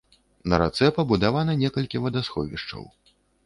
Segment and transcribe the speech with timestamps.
[0.53, 2.93] На рацэ пабудавана некалькі вадасховішчаў.